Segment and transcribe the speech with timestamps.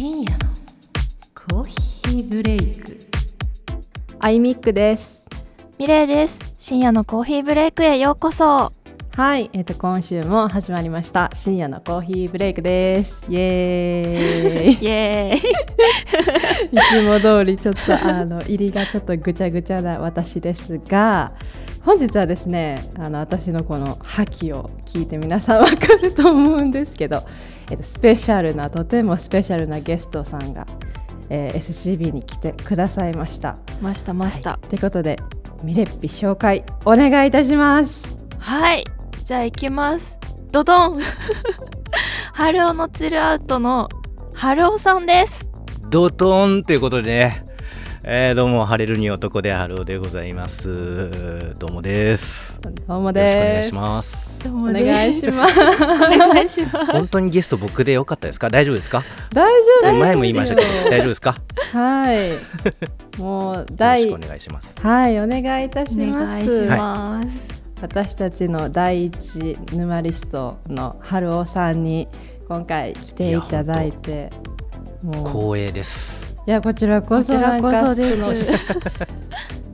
[0.00, 0.38] 深夜の
[1.34, 2.98] コーヒーブレイク。
[4.18, 5.26] アイミックです。
[5.78, 6.38] ミレイです。
[6.58, 8.72] 深夜のコーヒーブレイクへようこそ。
[9.14, 11.30] はい、えっ、と今週も始まりました。
[11.34, 13.26] 深夜のコーヒーブレイクです。
[13.28, 14.72] イエーイ。
[14.82, 15.40] イエーイ。
[16.72, 21.32] いつも通りちょっとあの入りがちょっとぐちゃぐちゃな私ですが
[21.82, 27.24] 本日はですねあの私のこの覇気を聞いて皆さんわかると思うんですけど、
[27.70, 30.66] えっと、スペシャルなとてもスペシャルなゲストさんが、
[31.28, 33.56] えー SCB に来てくださいました。
[33.80, 34.58] ましたました。
[34.68, 34.78] とい。
[34.78, 35.18] うことで
[35.62, 38.18] ミレッピ紹介お願いいたします。
[38.38, 38.84] はい、
[39.22, 40.18] じゃあ行きます。
[40.50, 41.00] ドドン。
[42.32, 43.88] 春尾のチルアウトの
[44.34, 45.50] 春尾さんです。
[45.90, 47.44] ドトーンということでね、
[48.02, 51.54] えー、どうも晴れるに男で春尾でございます。
[51.58, 52.58] どうもです。
[52.64, 53.74] よどうもろしくお願いしです。
[53.74, 54.44] ます。
[54.44, 55.60] どうもお願いします。
[55.60, 55.64] お
[55.98, 58.48] 願いします本当にゲスト僕でよかったですか？
[58.48, 59.04] 大丈夫ですか？
[59.34, 60.00] 大丈夫ですよ。
[60.00, 61.36] 前も言いましたけど大丈夫ですか？
[61.72, 62.30] はい。
[63.18, 64.80] もうよろ第しくお願いします。
[64.80, 66.46] はいお願いいたしおます。
[66.46, 67.48] 願いします、
[67.82, 72.08] 私たちの第一沼リストの春尾さんに
[72.48, 74.30] 今回来ていただいて
[75.02, 75.26] もう。
[75.26, 78.80] 光栄ですいやこちらこそこちらこそなんかですその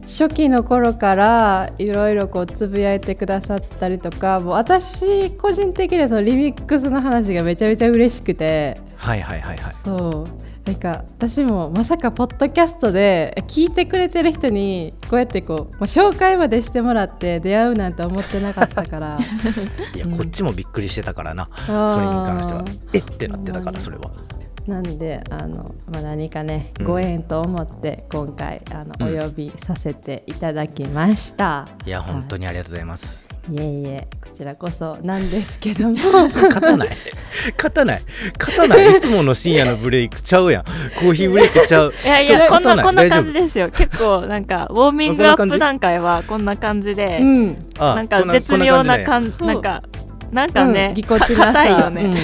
[0.02, 8.78] 初期の頃からいろいろこうつぶやいてくださったりとかもう私個人的にはそのリミックスの話がめちゃめちゃ嬉しくて。
[8.96, 9.74] はいはいはいはい。
[9.82, 10.68] そう。
[10.70, 19.16] なんか私もまさかポッドキャストで聞いてくれてる人にこうやってこう、まあ、紹介までしてもらって出会うなんて思ってなかったから。
[19.96, 22.64] いやこっちもびっくりしてたからな、ーそれに関しては。
[22.92, 22.98] え？
[22.98, 24.10] ってなってたからそれは
[24.66, 26.86] なんであの、まあ、何かねうん。
[26.86, 29.18] ご縁と思って今回あの、うん。
[29.18, 31.68] お呼びさせていただきました。
[31.84, 33.26] いや本当ににありがとうございます。
[33.50, 35.94] いえいえこちらこそなんですけども。
[36.28, 36.88] 勝たない。
[37.56, 38.02] 勝たない。
[38.38, 38.96] 勝たない。
[38.96, 40.64] いつもの深夜のブレイクちゃうやん。
[40.64, 41.92] コーヒーブレイクちゃう。
[42.04, 43.70] いやいやこんな勝こんな感じですよ。
[43.70, 47.70] 結構なんかウォーミングアップ段階はこんな感じで、うん。
[47.78, 49.82] あなんかこ絶妙なこ感んじなんか
[50.36, 51.52] なんかね、うんぎこちなさ。
[51.54, 52.14] 硬いよね、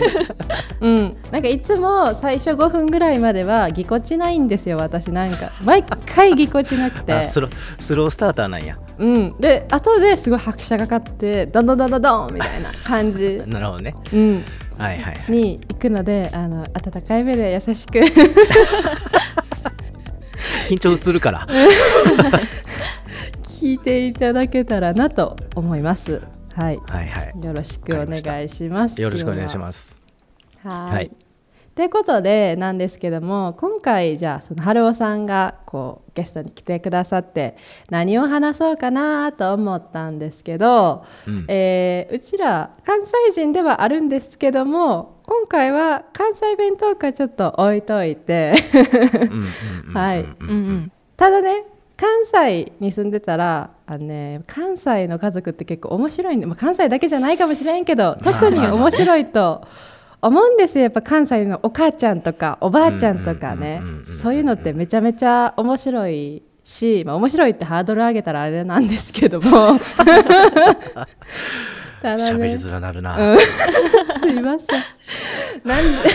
[0.81, 1.17] うん、うん。
[1.31, 5.51] なんかいつも最初5分ぐらいまではぎこちないんですよ私なんか。
[5.65, 7.15] 毎回ぎこちなくて。
[7.15, 8.79] あスロスロースターターなんや。
[8.99, 9.35] うん。
[9.41, 13.95] で後ですごい拍車がかかってどんどんどんどんどんみたいな感じ、 なるほどね。
[14.13, 14.45] うん、
[14.77, 15.33] はいはいはい。
[15.33, 18.01] に行くのであの温かい目で優しく。
[20.69, 21.47] 緊張するから。
[23.63, 26.21] 聞いていただけたらなと思います
[26.55, 26.81] はい。
[26.87, 27.45] はいはい。
[27.45, 29.01] よろしくお願いします。
[29.01, 30.01] よろしくお願いします。
[30.63, 30.89] すは。
[30.89, 31.11] いはい。
[31.75, 37.57] ということでなんですけども今回じゃあその春尾さんがこうゲストに来てくださって
[37.89, 41.47] 何を話そうかなと思ったんですけど、うん。
[41.49, 48.55] えーうちら関西人ではあるんですけども今回は関西弁トークはちょっと置いといて。
[49.95, 50.27] はい。
[51.17, 51.65] ただね
[51.97, 59.67] 関西に住んでたらあの、ね、関西の家族って結構面白いんで、まあ、関西だけじゃないかもしれんけど特に面白いと
[60.23, 63.83] 思うんですよやっぱ関西のお母ちゃんとかおばあちゃんとかね
[64.21, 69.79] そういうのってめちゃめちゃ面白いし、まあ、面白いってハードル上げたらあれなんですけども
[72.01, 74.65] ただね喋りづらなるな、うんすいません。
[75.65, 76.09] なんで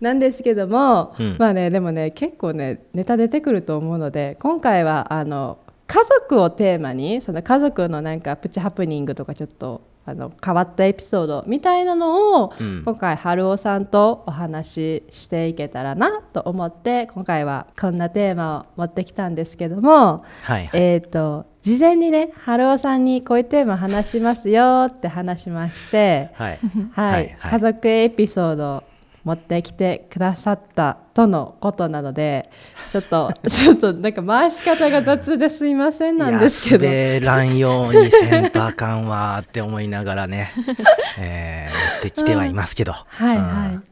[0.00, 5.58] なんですけども、うんまあねでもね結構ねネタ出てくると思うので今回はあの
[5.88, 12.82] 家族をテーマにその家族のなんかプチハプニングとかちょっとあの変わったエピソードみたいなのを、うん。
[12.82, 20.80] 今回春尾さんとお話ししていけたらなと思って今回はこんなテーマを持ってきたんですけども、はいはい。
[20.80, 26.58] えー、と事前にね春尾さんにこういうテーマ話しますよって話しまして、はい。
[26.92, 27.36] はい。
[27.38, 28.84] 家族エピソードを
[29.28, 32.48] 持ってきてくださったとのことなので
[32.90, 36.86] ちょっと ちょっとなんか回し方が雑ですいませんなんですけど。
[36.86, 40.50] 滑らんようにせんとあかんわーって思いながらね、
[41.20, 43.74] えー、やってきてはいますけど、はいはい。
[43.74, 43.84] うん。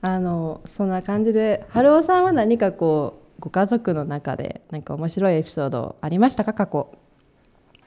[0.00, 6.52] あのそんな感じで春尾さんは何かこうご家族の中でなんか面白いエピソードありましたか？
[6.52, 7.01] 過去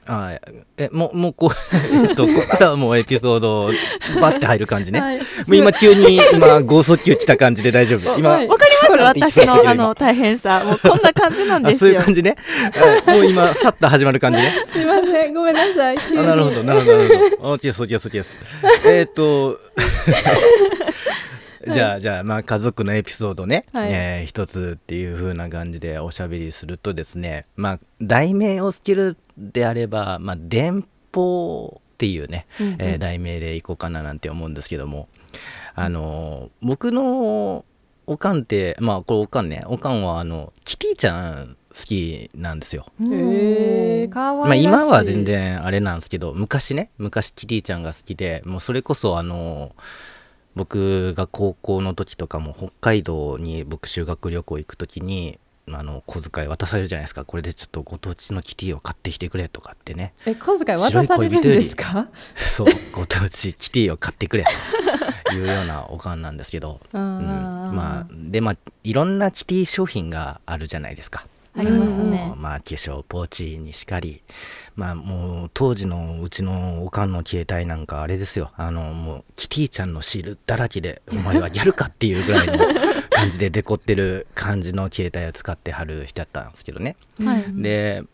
[0.08, 0.38] あ
[0.78, 1.50] えもうもうこう
[2.08, 3.66] えっとここからはもうエピソード
[4.20, 5.18] バッて入る感じね、はい。
[5.18, 8.16] もう今急に今剛速球来た感じで大丈夫。
[8.18, 8.46] 今、はい。
[8.48, 8.72] わかり
[9.16, 9.40] ます？
[9.40, 10.62] 私のあの大変さ。
[10.64, 12.36] もうこんな感じなんあそういう感じね。
[13.06, 14.50] あもう今さっと始まる感じね。
[14.70, 15.34] すいません。
[15.34, 15.96] ごめんなさい。
[16.18, 16.62] あなるほど。
[16.62, 17.50] なるほどなるほど。
[17.50, 18.38] オッケーですオッケーですオッケーです
[18.88, 19.58] えーっと
[21.68, 23.92] じゃあじゃあまあ家族のエピソードね、はい。
[23.92, 27.46] えー一つっていう風な感じでおしゃべりするとですね。
[27.56, 32.76] まあ題名をつけるであればまあ電報っていうね、うんうん。
[32.80, 35.08] えー題名でいこうかななんて思うんですけども。
[35.74, 37.64] あの僕の
[38.06, 39.62] おかんってまあこれおかんね。
[39.66, 42.86] おかんはあのキティちゃん好きなんですよ。
[43.02, 44.62] へえかわいまあ、らしい。
[44.64, 46.90] 今は全然あれなんですけど昔ね。
[46.96, 49.72] 昔キティちゃんが好きでもうそれこそあの
[50.56, 55.38] 僕が高校の時とかも北海道に僕修学旅行行く時に
[55.70, 57.24] あの小遣い渡されるじゃないですか。
[57.24, 60.14] これでちょっとご当地のキティを買ってきてくれとかってね。
[60.24, 62.08] え小遣い渡されるんですか？
[62.34, 64.44] そうご当地キティを買ってくれ。
[65.26, 67.18] というようなおかんなんですけど、ううん。
[67.18, 71.26] ん、まあでまあいろんなキティ商品があるじゃないですか。
[71.58, 74.22] ありますうんねまあ化粧ポーチにしかり
[74.76, 78.52] まあもう当時のうちのおかんの携帯なんかあれですよ。
[78.56, 82.58] あのもうキティちゃんのシールだらけでお前はやるかっていうぐらいの
[83.10, 86.96] 感じでデコってる感じの携帯を使ってはる人やったんですけどね。
[87.24, 87.44] はい。
[87.62, 88.04] で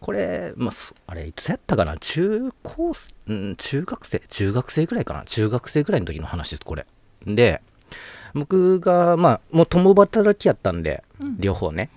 [0.00, 1.98] これ、まあ、そあれいつやったかな？
[1.98, 2.92] 中高
[3.30, 5.24] ん中学生中学生ぐらいかな？
[5.24, 6.86] 中学生ぐらいの時の話ですこれ。
[7.26, 7.60] で
[8.32, 11.02] 僕がまあもう共働きやったんで、
[11.38, 11.90] 両方ね、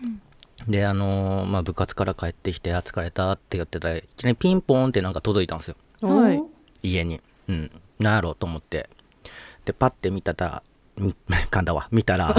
[0.70, 5.76] であのーまあ、部活から帰ってきて「あ疲れた」って言ってたらいきなりピンポンってなんか届いたんですよ。
[6.02, 6.42] はい。
[6.84, 7.20] 家に。
[7.50, 7.72] うん。
[8.00, 8.88] なんやろうと思って。
[9.66, 10.62] でパッて見たら
[10.98, 11.16] み
[11.50, 11.88] 噛んだわ。
[11.92, 12.36] 見たら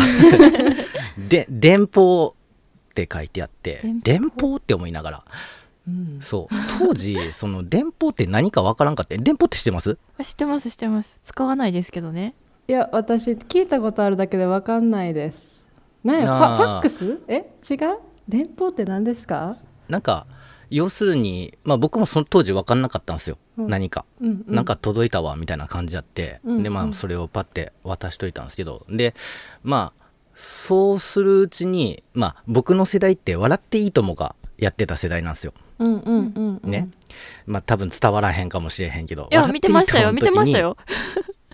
[1.19, 2.35] で電報
[2.91, 4.01] って書いてあって電報？
[4.03, 5.25] 電報って思いながら。
[5.89, 6.19] うん。
[6.21, 6.55] そう。
[6.79, 9.99] 当時その電報って何かわからんかって電報って知ってます？
[10.19, 11.19] あ知ってます知ってます。
[11.25, 12.35] 使わないですけどね。
[12.69, 15.67] いや私聞いたことあるだけでわかんないです。
[16.05, 17.19] なんやファックス？
[17.29, 17.51] え？
[17.69, 17.99] 違う？
[18.31, 19.57] 電報って何ですか？
[19.89, 20.27] なんか
[20.71, 23.69] 要するにまあ僕もその当時分かんなかったんですよ、うん。
[23.69, 24.05] 何か。
[24.21, 26.91] うんうなんか届いたわみたいな感じやって、うんでまうん。
[26.91, 28.87] あそれをパッて渡しといたんですけど。
[28.89, 29.15] で
[29.63, 30.01] まあ
[30.35, 35.53] そうするうちにまあ僕の世代って「笑っていいとも」がやってた世代なんですよ。
[35.81, 36.71] うんうんうんうん。
[36.71, 36.89] ね、
[37.47, 39.29] まあ多分伝わらへんかもしれへんけど。
[39.31, 40.77] いや見てましたよ見てましたよ。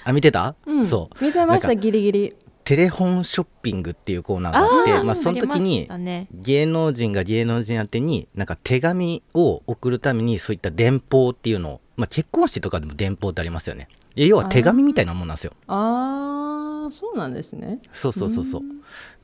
[0.05, 0.87] あ見てた、うん。
[0.87, 2.37] そう見てました ギリギリ
[2.67, 5.87] テレフォンショッピングっていうコーナーがあってまあその時に
[6.33, 13.87] 芸能人が芸能人宛てになんか手紙を送るためにそういった電報っていうのを、まあ、結婚式とかでも電報ってありますよね。
[14.17, 15.53] 要は手紙みたいなもんなんですよ。
[15.69, 17.79] ああそうなんですね。
[17.93, 18.63] そうそうそうそう。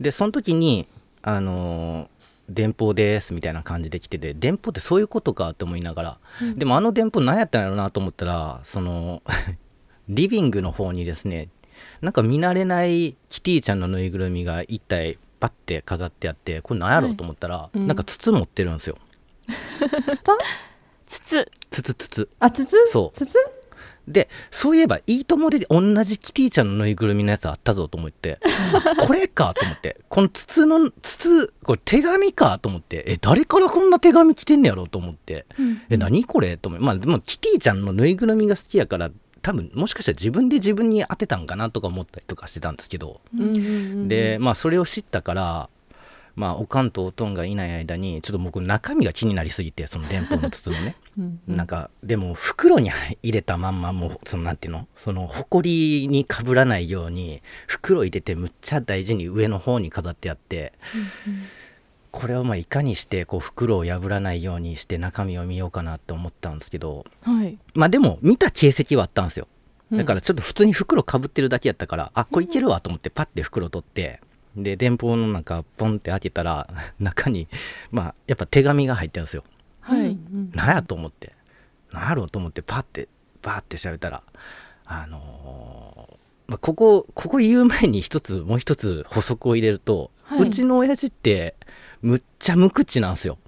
[0.01, 0.87] でその時に
[1.23, 2.09] あのー
[2.49, 6.19] 電報ですみたいな感じで来てて電報ってそういうことかって思いながら、
[6.57, 9.23] でもあの電報何やったんやろうなと思ったらその
[10.09, 11.49] リビングの方にですね
[12.01, 17.87] なんか見慣れないキティちゃんのぬいぐるみが一体パッて飾ってあってこれ何やろうと思ったら、うん。
[17.87, 18.97] なんか筒持ってるんですよ。
[21.07, 21.51] 筒？
[21.71, 22.29] 筒筒。
[22.39, 22.87] あ筒？
[22.87, 23.19] そう。
[23.19, 23.37] 筒？
[24.09, 28.39] でそういえば「いいとも!」で同じキティちゃんのぬいぐるみのやつあったぞと思って
[28.75, 35.47] あこれかと思ってこの筒の筒これ手紙かと思ってえ誰からこんな手紙来てんねやろと思って
[35.89, 39.11] え何これと思ってまあでもキティちゃんのぬいぐるみが好きやから
[39.43, 43.21] 多分もしかしたら自分で自分に当てたんかなとか思ったりとかしてたんですけど、
[44.07, 45.69] でまあそれを知ったから
[46.35, 50.97] まあおかんとおとんがいない間にちょっと僕中身が気になりすぎてその電報の筒のね。
[51.19, 52.91] うんなんかでも袋に
[53.23, 54.89] 入れたまんまもうそのなんていうの？
[54.97, 60.73] その埃にかぶらないように袋入れてむっちゃ大事に上の方に飾ってあって、
[62.13, 67.59] これをまあいかにしてこう袋を破らないようにして中身を見ようかなって思ったんですけどはい。
[67.75, 69.49] まあでも見た形跡はあったんですよ。
[69.91, 69.99] うん。
[69.99, 74.21] だからちょっと普通に袋かぶってるだけやったから、あこれいけるわと思ってパッて袋取って
[74.55, 76.69] で電報の中ポンって開けたら
[77.01, 77.49] 中に
[77.91, 79.45] まあやっぱ手紙が入ってるんですよ。
[79.81, 81.33] はい、うんなんやと思って。
[81.93, 83.09] なんやろうと思ってパッて
[83.43, 84.23] バーって調べたら
[84.85, 90.43] あのーまあ、ここここ言う前に一つもう一つ補足を入れると、はい。
[90.43, 91.55] うちの親父って
[92.03, 93.39] むっちゃ無口なんですよ。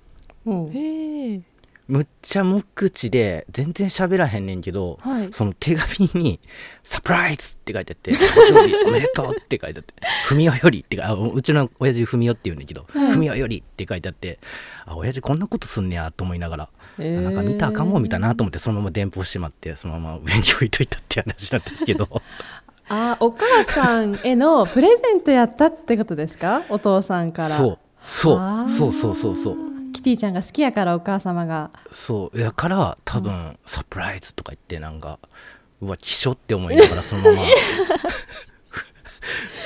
[1.86, 5.28] むっちゃ無口で全然喋らへんねんけど、はい。
[5.32, 6.40] その手紙に
[6.82, 8.18] 「サプライズ!」って書いてあって「誕
[8.54, 9.92] 生日おめでとう!」って書いてあって
[10.28, 13.12] 「文雄より」ってかあうちの親父文雄って言うんだけど「はい。
[13.16, 14.38] 文雄より」って書いてあって
[14.86, 16.68] あ親父こんなことすんねやと思いながら、
[16.98, 17.20] えー。
[17.20, 22.08] なんか見たかんもん見たなと思ってそのまま電報してしまってそのまま上に置いといたって話なんですけど。
[22.88, 26.64] あお母さんへのプレゼントやったってことですか？
[26.68, 27.48] お父さんから。
[27.48, 28.34] そうそ
[28.66, 28.68] う。
[28.68, 29.56] そうそうそうそう。
[29.92, 31.70] キティちゃんが好きやからお母様が。
[31.92, 32.40] そう。
[32.40, 35.18] やから多分、サプライズとか言ってなんか
[35.80, 37.42] うわ希少って思いながら そのまま。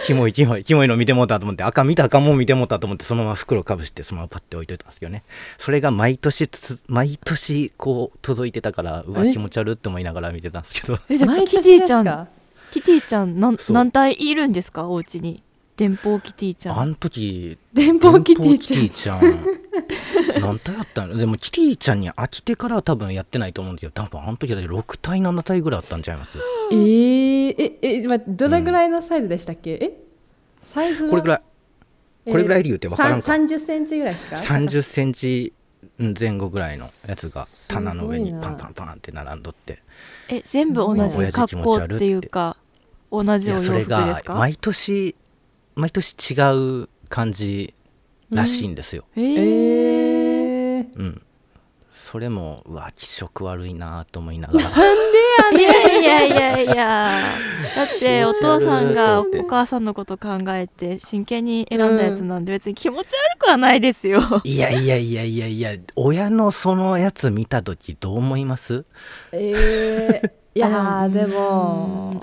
[0.07, 5.23] キモいキモいキモいの見てもうたと思って赤見た赤もん見てもうたと思ってそのまま袋かぶしてそのままパッて置いといたんですけどね。
[5.59, 10.99] それが毎年つ毎年こう届いてたからうわえ気持ち悪って思いながら見てたんですけど。
[11.11, 12.29] えじゃあ毎キティちゃん
[12.71, 13.75] キティちゃんなんそう。
[13.75, 14.89] 何体いるんですか？
[14.89, 15.43] お家に
[15.79, 16.79] 電報キティちゃん。
[16.81, 19.21] あの時電報キティちゃん。
[20.41, 21.17] 何体 やったの？
[21.17, 26.37] でもキティちゃんに飽きてからは多分やってないと思うんですけど多分あの時だって6体7体ぐらいあったんちゃいます？
[26.73, 29.97] えー、ええまどれぐらいのサイズでしたっけ、え？
[30.65, 31.11] サイズは？
[31.11, 31.43] これぐらい。
[32.33, 35.53] これぐらい理由って分からんか三30センチぐらいですか？30センチ
[36.19, 39.79] 前後ぐらいのやつが棚の上にパンパンパンって並んどって。
[40.29, 41.99] え全部同じ格好っ持ち悪って。
[42.01, 42.57] ていうか
[43.13, 45.15] 同いじお洋服でやそれがすか毎年
[45.79, 46.35] 毎年違
[46.83, 47.73] う感じ
[48.31, 51.23] らしいんですよ、ええーー、うん。
[51.93, 54.69] それもうわ気色悪いなと思いながら。
[55.59, 57.11] いやいやいやいや。
[57.77, 64.21] だってお父さんがお母さんのこと考えて真剣に選んだやつなんで別に気持ち悪くはないですよ。
[64.43, 68.85] いやいやいやいやいや親のそのやつ見た時どう思います？
[69.31, 72.21] えー、いやーでも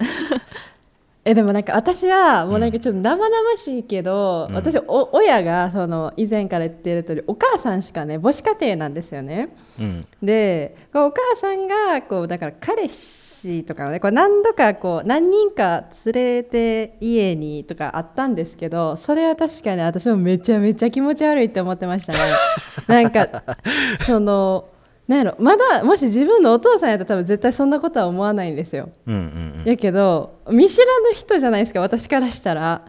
[1.28, 4.56] えでもなんか私はもうなんかちょっと生々しいけど、うん。
[4.56, 9.50] 私お親がその以前から言ってる通りお母さんしかね母子家庭なんですよね。
[9.80, 10.08] うん。
[10.22, 22.20] でお母さんがこうだから彼氏とかをねこう何度かこう何人か連れて家にとかあったんですけどそれは確かに私もめちゃめちゃ気持ち悪いって思ってましたね。
[22.88, 23.44] なんか
[24.02, 24.68] その
[25.08, 28.90] なんやろまだもし自分のお父さんやったら多分絶対そんなことは思わないんですよ。
[29.06, 32.86] うんうんやけど見知らぬ人じゃないですか私からしたら。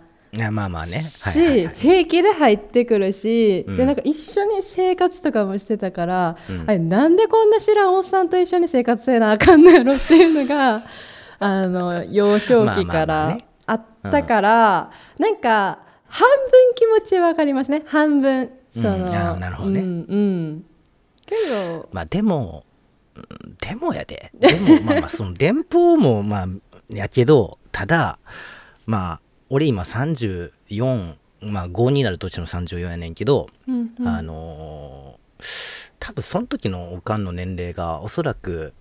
[0.53, 0.99] まあまあね。
[0.99, 1.75] し、はいはいはい。
[1.77, 3.77] 平気で入ってくるし、うん。
[3.77, 6.65] でなんか一緒に生活とかもしてたから、うん。
[6.67, 10.83] あれなんでこんな知らんおっさんと一緒に生活せなあかんのやろっていうのが
[11.39, 13.47] あの幼少期かまあまあまあらね。
[13.67, 17.83] あったから、なんか半分気持ちわかりますね。
[17.87, 18.51] 半分。
[18.73, 19.81] その、うんあなるほどね。
[19.81, 20.65] うんうん
[21.27, 21.89] けど。
[21.93, 22.65] まあでも
[23.15, 24.31] うんでもやで。
[24.39, 26.47] でもまあまあその電報もまあ
[26.89, 28.19] やけどただ
[28.87, 34.09] まあ俺今34まあ5になる年の34やねんけど、うんうん。
[34.09, 35.17] あのー
[35.99, 38.73] 多分その時のおかんの年齢がおそらく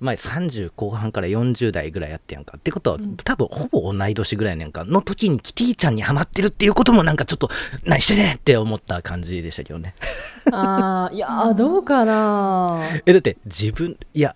[0.00, 2.56] まあ30後半から40代ぐらいやってやんか。
[2.56, 4.84] ってことは、多分ほぼ同い年ぐらいやねんか。
[4.84, 7.50] の時にキティちゃんにハマってるっていうこともなんかちょっと
[7.84, 9.94] 何してねんって思った感じでしたけどね。
[10.52, 12.82] あーいやーどうかな。
[13.04, 14.34] えだって自分いや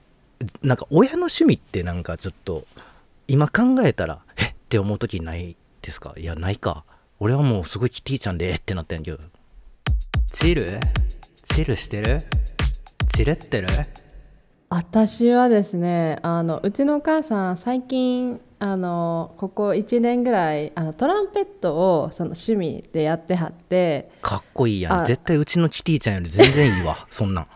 [0.62, 2.66] なんか親の趣味ってなんかちょっと
[3.26, 6.14] 今考えたらえって思う時ないですか？
[6.18, 6.84] いやないか。
[7.20, 9.18] 俺はもうすごいキティちゃんでえってなってんけど。
[10.30, 10.78] チル？
[11.44, 12.20] チルしてる？
[13.14, 13.68] チルってる？
[14.68, 24.10] 私はですねあのうちのお母さん最近あのここ1年ぐらいあのトランペットをその趣味でやってはって。
[24.22, 25.02] かっこいいやん。
[25.02, 27.46] あ絶対うちのキティちゃんより全然いいわ そんなん。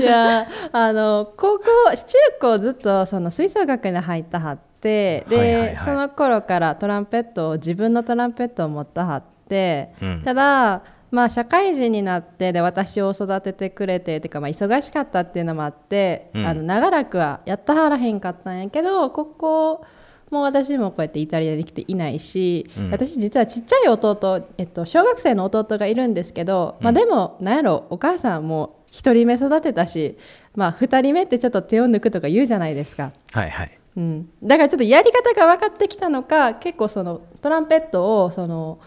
[0.00, 2.04] いやあの高校中
[2.40, 5.24] 高ずっとその吹奏楽に入ったはって。
[5.28, 5.76] で、はいはいはい。
[5.76, 10.22] その頃からトランペットを自分のトランペットを持ったはって、うん。
[10.24, 16.46] ただまあ社会人になってで私を育ててくれてってかまあ忙しかったっていうのもあって、うん。
[16.46, 19.84] あの長らくはやったはらへんかったんやけどここ
[20.30, 22.90] もう私もこうやってイタリアに来ていないし、うん。
[22.90, 30.16] 私実はちっちゃい弟、えっと、小学生の弟がいるんですけど、まあ、でもなんやろお母さんも1人目育てたし、
[30.54, 33.12] まあ、2人目ってちょっと手を抜くとか言うじゃないですか。
[33.32, 33.78] はいはい。
[33.94, 38.80] うん、だからちょっとやり方が分かってきたのか結構そのトランペットをその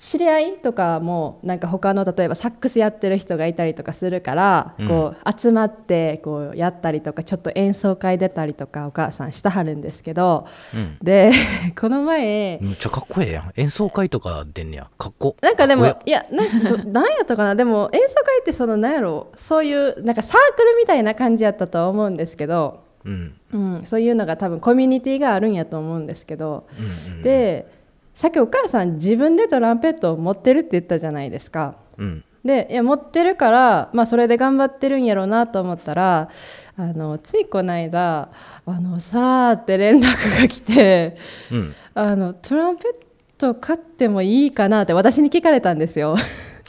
[0.00, 4.88] 知り合いとかもなんか他の例えばサックスやってる人がいたりとかするから、うん。
[4.88, 10.96] こう集まってこうやったりとかちょっと演奏会出たりとかお母さんしたはるんですけどうん。
[11.02, 11.32] で
[11.78, 13.52] この前めっちゃかっこええやん。
[13.56, 14.88] 演奏会とか出んねや。
[14.96, 17.54] かっこなんかでもいやなんど なんやったかな？
[17.54, 23.34] でも演奏会ってそのなんやろそういうなんかサークルみたいな感じやったとは思うんですけど、ええうん。
[23.52, 27.22] うん、そういうのが多分コミュニティがあるんやと思うんですけど、うんうん。
[27.22, 27.79] で
[28.20, 31.76] さっきお母さん自分でトランペットを持ってるって言ったじゃないですか。
[31.96, 36.30] うんでいや持ってるから、まあ、それで頑張ってるんやろうなと思ったら
[36.76, 38.30] あのついこの間
[38.64, 41.16] あのさーって連絡が来て
[41.50, 42.92] うんあのトランペッ
[43.38, 46.16] ト買ってもいいかなって私に聞かれたんですよ。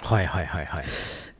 [0.03, 0.85] はいはいはいはい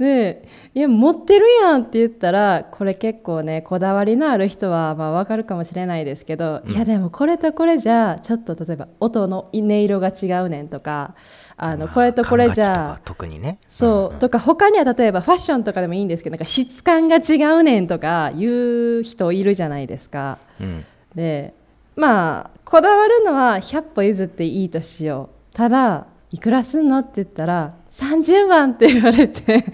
[0.01, 6.72] で「いや持ってるやん」って言ったらこれ結構ねこだわりのある人はまあ分かるかもしれないですけど、うん。
[6.72, 11.13] いやでもこれとこれじゃちょっと例えば音の音色が違うねんとか
[11.55, 13.60] あのまあこれとこれじゃか特にね。
[13.67, 14.20] そう、んん。
[14.20, 20.39] とか他には例えばファッションとかでもいいんですけどなんか質感が違うねんとか言う人いるじゃないですか。
[20.60, 20.84] うん。
[21.13, 21.53] で
[21.96, 25.55] まあこだわるのは100歩譲っていいとしよう。
[25.55, 29.65] ただいくらすんのって言ったら30万って言われて。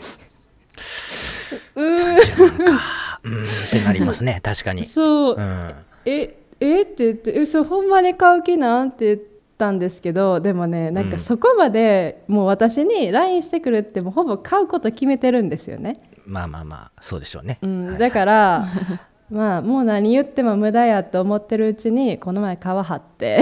[1.75, 3.19] うーん30万か。
[3.23, 4.39] うんってなりますね。
[4.43, 4.85] 確かに。
[4.85, 5.71] そう、うん。
[6.05, 8.89] ええって言ってえそうほんまに買う気なん？
[8.89, 9.19] って言っ
[9.57, 11.19] たんですけどでもねなんかうん。
[11.19, 17.85] そこまでもう私に LINE してくるってもうほぼ買うこと決めてるんですよね、まあまあまあそうでしょうね、うん。
[17.87, 18.67] はいだから
[19.29, 23.41] まあもう何言っても無駄やと思ってるうちにこの前皮張って。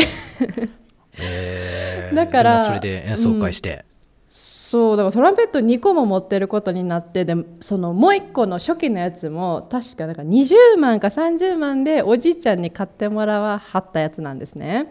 [1.19, 2.15] えー。
[2.15, 3.85] だからそれで演奏会して、
[4.37, 14.89] そうだからトランペット2個も持ってることになってでそのもう1個の初期のやつも確かなんか20万か30万でおじいちゃんに買ってもらわはったやつなんですね。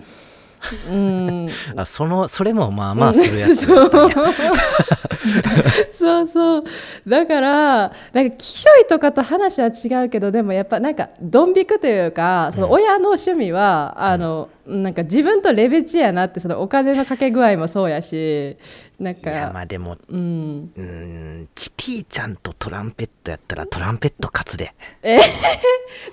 [0.90, 4.14] うん、 あそのそれもまあまあするやつだったんや。
[5.92, 6.64] そうそう。
[7.06, 18.56] だからなんか気象医とかと話は違うけどでもやっぱなんかドン引くというかその親の趣味は、あのなんか自分とレベチやなってそのお金のかけ具合もそうやし
[18.98, 20.72] なんいやまかあでもうん。
[20.76, 24.72] うーんキティちゃんとトランペットやったらトランペット勝つで
[25.02, 25.20] でも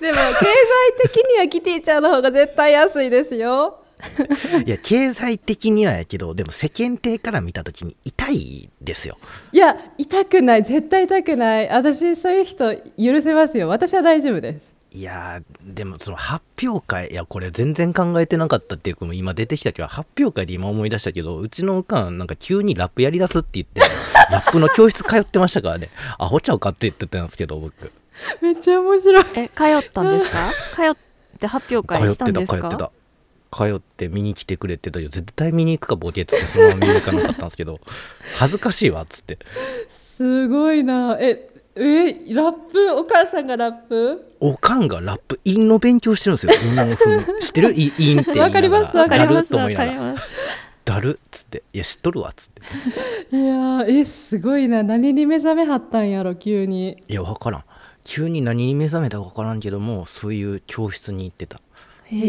[0.00, 0.38] 済
[1.02, 3.78] 的にはキティちゃんの方が絶対安いですよ。
[4.66, 9.16] いや経済的にはやけどでも世間体から見た時に痛いですよ。
[9.52, 10.64] いや痛くない。
[10.64, 11.68] 絶対痛くない。
[11.68, 13.68] 私そういう人許せますよ。
[13.68, 14.71] 私は大丈夫です。
[14.94, 23.80] いやーでもその発表会いやこれ全然考えてなかったっていうか今出てきたけど発表会で今思い出したけどうちのおかんなんか急にラップやりだすって言って
[24.30, 25.88] ラップの教室通ってましたからね。
[26.18, 27.90] アホちゃうかって言ってたんですけど僕。
[28.40, 29.24] めっちゃ面白い。
[29.34, 30.50] え通ったんですか？
[30.74, 30.94] 通っ
[31.38, 32.58] て発表会したんですか？
[32.60, 32.92] 通ってた通って
[33.50, 33.66] た。
[33.66, 35.08] 通って見に来てくれてたよ。
[35.08, 37.80] 絶対見に行くかボケっつってそのまま見に行かなかったんですけど
[38.38, 39.38] 恥ずかしいわっつって。
[40.16, 41.18] すごいな。
[41.20, 42.92] ええラップ？
[42.92, 44.34] お母さんがラップ？
[44.40, 46.52] おかんがラップ韻の勉強してるんですよ。
[46.52, 47.72] 韻の風知ってる？
[47.72, 48.42] 韻韻って言いながら。
[48.42, 49.54] わかりますわかります。
[49.54, 50.30] わからります
[50.84, 51.62] だるっつって。
[51.72, 53.36] いや知っとるわっつって。
[53.36, 54.82] いやーえすごいな。
[54.82, 57.02] 何に目覚めはったんやろ急に？
[57.08, 57.64] いや分からん。
[58.04, 61.60] 急に何に目覚めたか分からんけどもそういう教室に行ってた。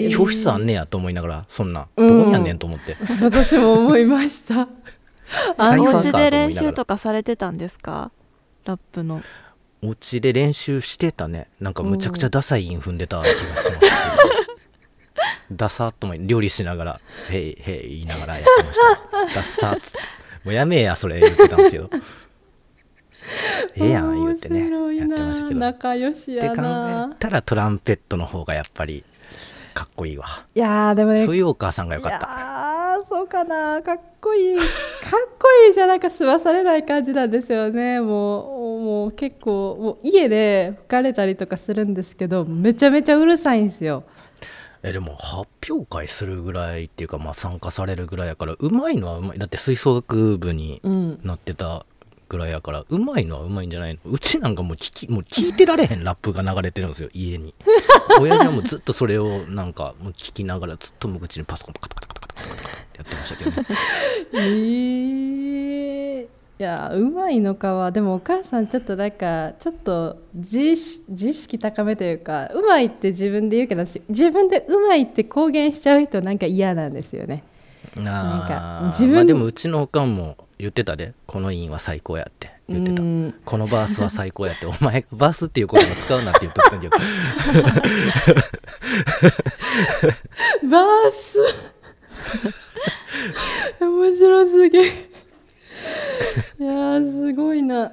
[0.10, 1.90] 教室あんねやと思いながらそんな。
[1.98, 2.08] うん。
[2.08, 4.70] どこにあんねんと思って、私も思いました。
[5.58, 8.12] あお家で練習とかされてたんですか？
[8.65, 9.22] ラップの。
[9.82, 11.50] お家で練習してたね。
[11.60, 13.91] なんかむちゃくちゃダサい韻踏んでた気がしましたけど
[15.51, 18.79] ダサっとも料理しながら「へいへい」言いながらやってまし
[19.34, 19.36] た。
[19.36, 19.98] ダサっつって。
[20.46, 21.89] もうやめえやそれ言ってたんですけど。
[23.76, 24.69] ええやん言ってね。
[24.95, 25.60] やってましたけど。
[25.60, 29.04] な仲良しやって考なえたらトランペットの方がやっぱり
[29.73, 30.26] かっこいいわ。
[30.56, 32.17] いやーでもねそういうお母さんがよかった。
[32.17, 33.82] いやーそうかな。
[33.82, 34.58] かっこいい。
[34.58, 34.65] かっ
[35.39, 38.53] こいいじゃなんか吸わされない感じなんですよねもう
[38.84, 44.04] もう結構もう家で吹かれたりとかするんですけどめちゃめちゃうるさいんですよ。
[44.84, 51.86] えでも発表会するぐらいっていうか、まあ、参加されるぐらいやからうまいのはうまいだって吹奏楽部にうんなってた
[52.28, 54.12] ぐらいやからうまいのはうまいんじゃないの。
[54.12, 57.56] うちなんかもう聞きもう聞いてられへんラップが流れてるんですよ家に。
[58.19, 62.28] 親父はもうずっとそれをなんかもう聞きながらずっと無口にパソコンパカカカカタっ
[62.91, 63.67] てやってましたけどね
[64.34, 66.28] えー、
[66.60, 67.92] いやうまいのかは。
[67.92, 77.44] でもお母さんちょっとなんかちょっと自意識自意識高めというかうまいって自分で言うけど私自分でうまいって公言しちゃう人なんか嫌なんですよね。
[77.96, 81.13] なんか自分まあでもうちのおかんも言ってたで。
[81.26, 82.52] この韻は最高やって。
[82.70, 83.02] 言ってた。
[83.02, 83.36] うん。
[83.44, 84.66] このバースは最高やって。
[84.66, 86.98] お前がバースっていう言葉使うなって言ってたけど
[90.70, 91.39] バース。
[93.82, 95.12] 面白すぎ
[96.60, 97.91] いやーすごいな。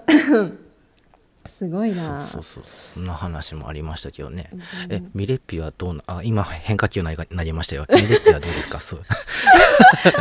[1.46, 1.94] すごいな。
[1.94, 4.50] そうそうそうそんな話もありましたけどね、
[4.88, 7.86] えミレッピはどうなあ今変化球なりなりましたよ。
[7.88, 8.78] ミレッピはどうですか？
[8.80, 9.02] そう。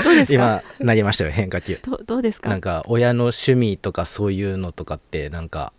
[0.04, 0.34] どうですか？
[0.34, 1.32] 今なりましたよ。
[1.32, 1.78] 変化球。
[1.84, 2.50] どどうですか？
[2.50, 5.74] なんか親の趣味とかそういうのとかってなんか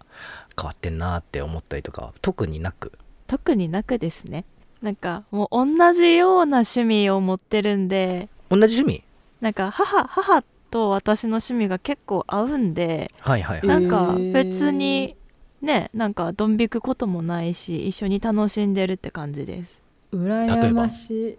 [0.56, 2.92] 変わってんなって思ったりとかは特になく？
[3.26, 4.44] 特になくですね。
[4.82, 8.28] なんかもう同じような趣味を持ってるんで。
[8.50, 9.04] 同じ趣味？
[9.40, 15.16] なんか母母と私の趣味が結構合うんではいはいはい、なんか別に
[15.62, 19.82] ねなんかドン引くこともないし一緒に楽しんでるって感じです。
[20.12, 21.38] 羨ましい。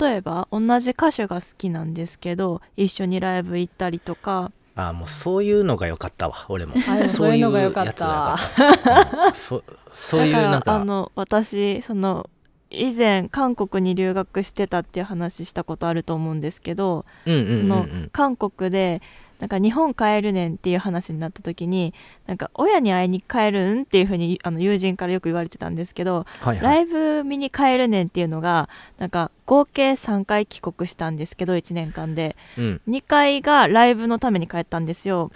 [0.00, 4.52] 例えば同じ歌手が好きなんですけど一緒にライブ行ったりとか。
[4.74, 6.74] あもうそういうのが良かったわ俺も。
[7.08, 8.36] そういうのが良かった。
[9.34, 9.62] そ
[9.92, 10.76] そういうだからなんか。
[10.76, 12.30] あの私その
[12.70, 19.02] 以前韓国に留学してたっていう話したことあると思うんですけど、うんうんうんうそのん韓国で
[19.38, 21.94] なんか日本帰るねんっていう話になった時に
[22.26, 26.60] なんか親に会いに帰るんっていうふうにあの友人からよく言われてたんですけど、はいはい。
[26.60, 32.36] ライブ見に帰るねんっていうのがなんか合計3回帰国したんですけど1年間で。
[32.56, 32.80] うん。
[32.88, 35.30] 2回がライブのために帰ったんですよ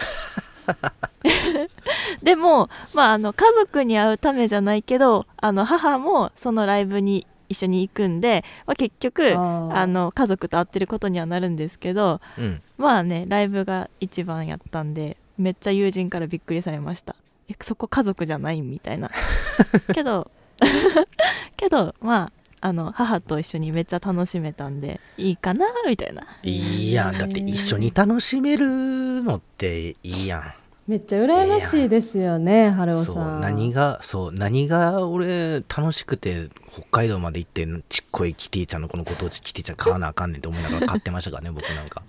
[2.23, 12.63] でも、まあ、あの家族に会うためじゃないけどあの母もそのライブに一緒に行くんで、まあ、結局あの家族と会ってることにはなるんですけどうん。
[12.79, 17.15] まあねライブが一番やったんでめっちゃ友人からびっくりされました。
[17.49, 19.11] えそこ家族じゃないみたいな。
[19.95, 20.31] けど
[21.57, 22.31] けどま
[22.61, 26.23] ああの母と一緒にめっちゃ楽しめたんでいいかなみたいな。
[26.43, 27.19] いいやん。
[27.19, 33.41] だって一緒に楽しめるのっていいやんめっちゃ羨ましいですよね春尾そうさん。
[33.41, 42.03] 何がそう何が俺楽しくて北海道まで行ってちっこいキティちゃんのこのご当地キティちゃん買わなあかんねんって思いながら買ってましたからね 僕なんか。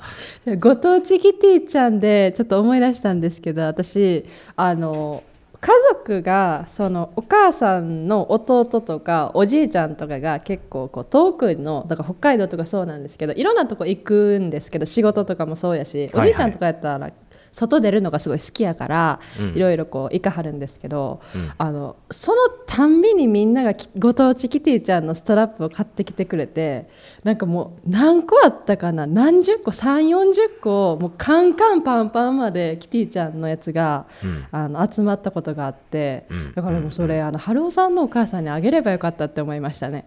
[0.59, 5.23] ご当地キティちゃんでちょっと思い出したんですけど私あの
[5.63, 17.11] 家族がそのお母さんの弟とかおじいちゃんとかが結構こう遠くのだから北海道とかそうなんですけどいろんなとこ行くんですけど仕事とかもそうやしおじいちゃんとかやったら
[17.53, 19.55] 外出るのがすごい好きやから、うん。
[19.55, 21.51] いろいろこう行かはるんですけど、うん。
[21.57, 26.89] あのそのたんびにみんながきご当地キティちゃんのストラップを買ってきてくれて
[27.23, 34.45] なんかもう何個あったかな何十個3 4 0個もうカンカンパンパンまでキティちゃんのやつが、うん。
[34.51, 36.53] あの集まったことがあって、うん。
[36.53, 40.05] だからもうそれ、あの春尾さんのお母さんにあげればよかったって思いましたね。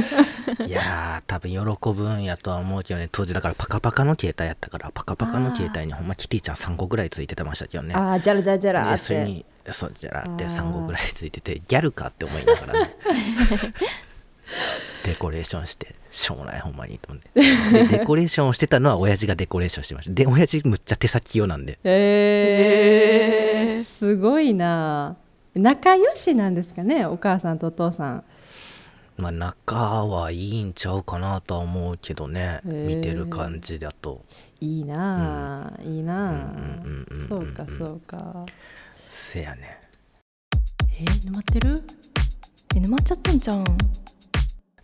[0.66, 7.94] いやー多分喜ぶんやとは思うけどね当時だからパカパカの携帯やったからパカパカの携帯にほんまキティちゃん3個ぐらいついてましたけどね。
[7.94, 12.96] ああじゃらじゃらじゃらでってそれにそうじゃらってあー3個ぐらいついててギャルかって思いながらね。
[15.04, 17.30] デコレーションしてしょうもないほんまにと思って。
[17.84, 20.14] でデコレーションをしてたのは親父がデコレーションしてました。
[20.14, 21.78] で親父むっちゃ手先器用なんで。
[21.84, 25.16] えー、すごいな。
[25.54, 28.24] 仲良しなんですかねお母さんとお父さん
[29.18, 29.76] まあ仲
[30.06, 32.60] はいいんちゃうかなとは思うけどね。
[32.64, 32.96] へー。
[32.96, 34.20] 見てる感じだと。
[34.60, 38.46] いいなあ、いいなあ、うんうんうんうんうんそうかそうか。
[39.10, 39.80] せやね
[41.00, 41.82] えー、沼ってる？
[42.76, 43.64] え沼っちゃったんじゃん？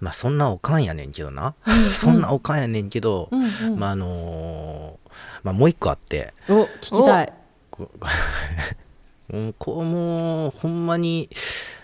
[0.01, 1.55] まあそんなおかんやねんけどな。
[1.93, 5.11] そんなおかんやねんけど、うんうん、まああのー
[5.45, 6.35] まあもう一個あって。
[6.49, 7.33] お聞きたい。
[7.71, 7.89] こ
[9.31, 9.53] うん。
[9.57, 11.31] こうもうほんまに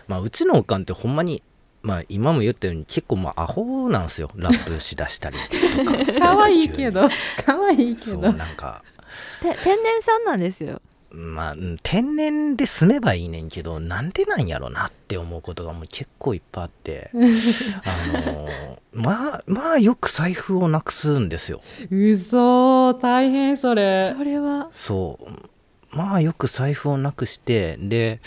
[0.09, 1.43] まあうちのおかんってほんまに
[1.83, 4.31] まあ今も言ったように結構まあアホなんですよ。
[4.37, 6.13] ラップしだしたりとか。
[6.19, 7.09] 可愛いけど。
[7.45, 8.83] 可愛いけそうどなんか。
[9.41, 10.81] て天然さんなんですよ。
[11.13, 17.11] まあうん天然で住めばいいねんけどなんでなんやろなって思うことがもう結構いっぱいあって。
[17.15, 17.19] あ
[18.31, 21.63] のーまあまあよく財布をなくすんですよ。
[21.91, 24.13] 嘘大変それ。
[24.19, 25.50] それはそう
[25.93, 28.21] まあよく財布をなくしてで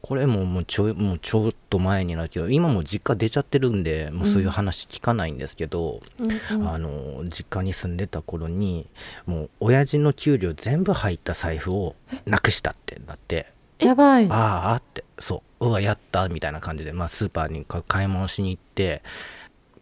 [0.00, 6.60] これももうちょいもうちょっと前になるけど今もう実家出ちゃってるんでもうそういう話聞かないんですけど、うん。
[6.60, 8.88] うんあの実家に住んでた頃に
[9.26, 11.94] もう親父の給料全部入った財布を
[12.26, 13.46] なくしたってなって。
[13.78, 14.28] やばい。
[14.30, 15.68] ああってそう。
[15.68, 19.02] うわやったみたいな感じで、まあ、スーパーにか買い物しに行って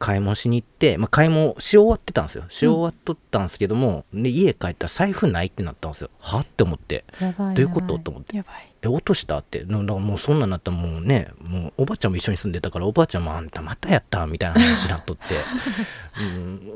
[0.03, 2.45] 買い物しに行って、まあ、買い物し終わってたんですよ。
[2.49, 6.11] し終わっとったんですけども、で家帰ったら財布ないってなったんですよ。
[6.19, 7.05] はって思って。
[7.21, 8.43] どういうことと思って。
[8.83, 9.65] え落としたって？
[9.65, 15.23] だからもうそんなんなったらもうねもうおばあちゃんも一緒に住んでたからおばあちゃんもあんたまたやったみたいな話になっとって。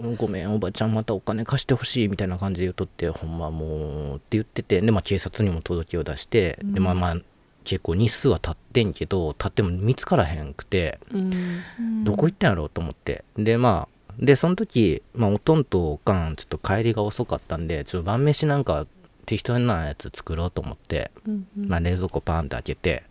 [0.05, 7.17] うんごめんおばあちゃんまたお金貸してほしいみたいな感じで言うとってほんまもうって言っててで、まあ、警察にも届けを出して、でまあまあ
[7.67, 12.05] 結構日数は経ってんけど経っても見つからへんくてうん。
[12.05, 13.25] どこ行ったんやろうと思って。
[13.37, 18.87] でまあでその時、まあ、おとんとおかんちょっと帰りが遅かったんでちょっと晩飯なんか
[19.27, 21.69] 適当なやつ作ろうと思ってうんうん。
[21.69, 23.03] まあ、冷蔵庫パーンって開けて、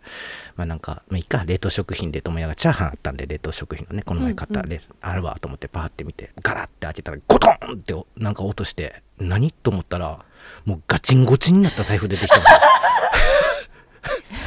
[0.56, 10.24] まあなんか、まあいいか、冷凍食品でと思いながら、チャーハンあったんで、冷凍食品のね、この前買ったうんレ、あるわと思ってパーって見て、ガラッて開けたら、ゴトンってなんか音して、何と思ったら、
[10.64, 12.58] もうガチンゴチンになった財布出てきたんですよ。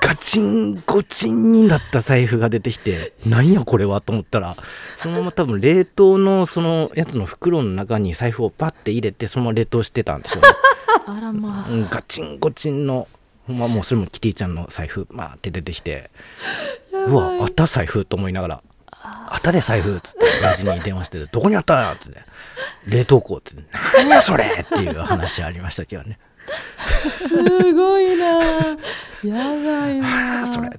[0.00, 4.56] ガチンゴチンになった財布が出てきて、何やこれはと思ったら、
[4.96, 10.48] そのまま多分冷凍のそのやつの袋の中に財布をパッて入れて、そのまま冷凍してたんでしょうね。
[11.08, 13.06] あらまあうんガチンゴチンの
[13.46, 16.10] ほんまもうそれもキティちゃんの財布まあって出てきて
[16.90, 22.18] うわあった財布と思いながら「あったで財布」っつって親父に電話して「どこにあったんや」っつって
[22.88, 23.62] 「冷凍庫」っつって
[23.98, 26.18] 「何やそれ!」っていう話ありましたけどね
[26.98, 28.26] すごいな。
[29.24, 30.70] やばい「あなあそれ」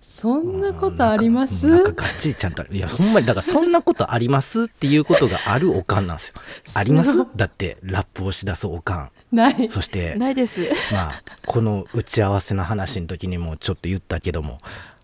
[0.00, 1.66] そんなことあります？
[1.68, 6.34] なんかがっちりちゃんといやほんまにだからそんなことありますっていうことがあるおかんなんですよ。
[6.74, 7.18] あります？
[7.36, 9.10] だってラップをしだすおかん。
[9.32, 9.70] ない。
[9.70, 10.70] そしてないです。
[10.92, 14.60] まあこの打ち合わせの話の時にもちょっと言ったけども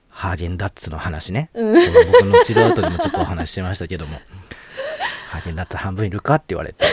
[0.09, 1.75] ハーゲンダッツの話ね、うん。
[1.75, 1.85] 僕
[2.25, 4.19] の治療後でもちょっとお話ししましたけども。
[5.29, 6.85] ハーゲンダッツ半分いるかって言われて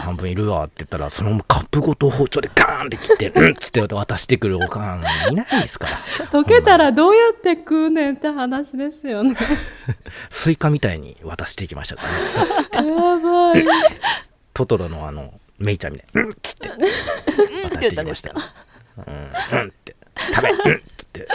[0.00, 5.00] 半分いるわって言ったらそのままカップごと包丁でガーンって切ってうんっつって渡してくるおかん
[5.32, 6.26] いないですから。
[6.26, 9.36] 溶けたらどうやって食うねんって話ですよね。
[10.30, 12.02] スイカみたいに渡していきましたか
[12.76, 12.88] らね。
[12.90, 13.64] やばい。
[14.52, 18.28] トトロのあのメイちゃんみたいにうんっつって渡してきました。
[18.30, 18.34] よ
[18.98, 19.96] うんうんって。
[20.34, 21.28] 食べうんっつって。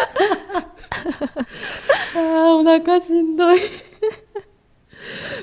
[2.16, 2.20] あー
[2.56, 3.60] お腹しんどい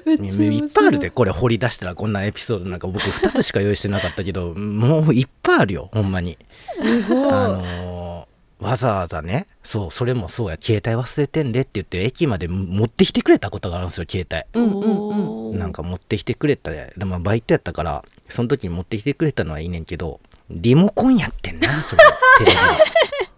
[0.06, 0.66] い。
[0.66, 6.38] っぱいあるでこれ掘り出したらこんなエピソードなんか僕2つしか用意してなかったけどもういっぱいあるよほんまに。
[6.50, 14.60] すごい、あのーわざわざねそうそれもそうや携帯忘れてんでって言って駅まで持ってきてくれたことがあるんですよ携帯。
[14.60, 15.58] うんうんうん。
[15.58, 22.02] なんか持ってきてくれたででもバイトやったからその時に持ってきてくれたのはいいねんけどリモコンやってんなそれ
[22.38, 22.62] テレビの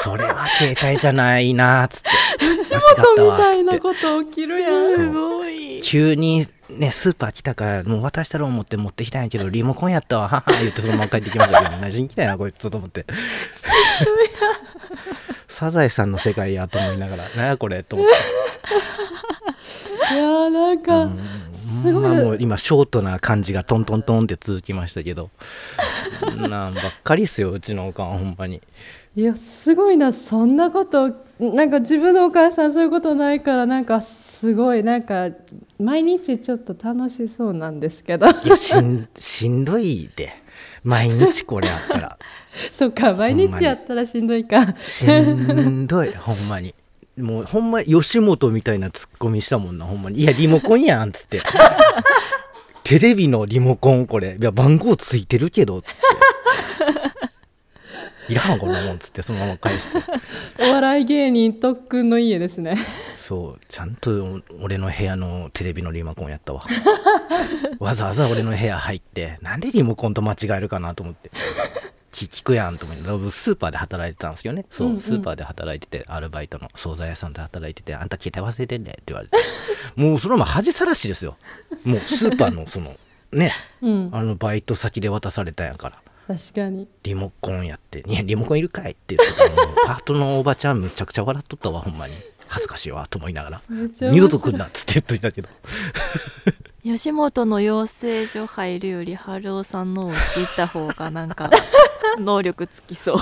[0.00, 2.08] それは携帯じゃないなっつって
[2.78, 4.72] 間違ったみわたいなこと起きるやん。
[4.72, 5.80] そうすごい。
[5.82, 10.28] 急にねスーパー来たからもう渡したろう思って持ってきたんやけどリモコンやったわ。
[10.28, 13.06] はは言ってそのまま帰ってきましたけど同じに来たやなこいつと思って。
[15.48, 18.08] サザエさんの世界やと思いながら何やこれと思っ
[20.08, 20.14] て。
[20.14, 21.20] いやーなんか、うん
[21.82, 22.02] すごい。
[22.02, 25.30] まあもう今ショートな感じがトントントンって続きましたけど。
[26.48, 28.60] なんばっかりっすようちのおかんほんまに。
[29.16, 31.14] いやすごいなそんなこと。
[31.38, 35.28] なんか自分のお母さんそういうことないからなんかすごいなんか
[35.78, 38.26] 毎日ちょっと楽しそうなんですけど。
[38.26, 40.32] いやしんしんどいで
[40.82, 42.18] 毎日これあったら。
[42.72, 44.74] そっか毎日やったらしんどいか。
[44.80, 46.74] しんどいほんまに
[47.18, 50.20] もうほんま吉本みたいなツッコミしたもんなほんまに。
[50.20, 51.42] いやリモコンやんっつって。
[52.84, 54.36] テレビのリモコンこれ。
[54.40, 56.02] いや番号ついてるけどっつって。
[58.28, 59.98] いらんこんなもんっつってそのまま返して。
[60.58, 62.76] お笑い芸人特訓の家ですね。
[63.14, 63.60] そう。
[63.68, 66.62] ちゃんと俺の部屋のテレビのリモコンやったわ。
[67.78, 71.30] わざわざ俺の部屋入ってなんでリモコンと間違えるかなと思って
[72.26, 74.66] 聞聞くやんと思って僕スーパーで働いてたんですよね。
[74.70, 74.98] そう、うんうん。
[74.98, 79.36] スーパーで働いててアルバイトの惣菜屋さんで働いててあんた携帯忘れてんねって言われて。
[79.94, 81.36] もうそれも恥さらしですよ。
[81.84, 82.96] もうスーパーのその
[83.32, 83.52] ね。
[83.82, 84.10] うん。
[84.12, 86.36] あのバイト先で渡されたんやから。
[86.36, 86.88] 確かに。
[87.04, 89.34] リモコンやって「いやリモコンいるかい?」って言って
[89.86, 92.14] パートのおばちゃんむちゃくちゃ笑っとったわほんまに。
[92.48, 93.60] 恥ずかしいわと思いながら。
[94.00, 95.48] 二度と来んなっつって言っといたけど
[96.84, 101.50] 吉本の養成所入るより春雄さんのを聞いた方がなんか
[102.20, 103.16] 能力つきそう。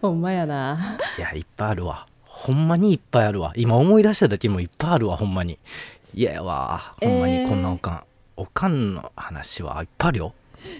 [0.00, 0.98] ほんまやな。
[1.18, 2.06] いやいっぱいあるわ。
[2.24, 3.52] ほんまにいっぱいあるわ。
[3.56, 5.58] 今思い出しただけもいっぱいあるわほんまに。
[6.14, 6.94] いややわ。
[7.00, 8.04] ほんまにこんなおかん、
[8.36, 10.34] おかんの話はいっぱいあるよ。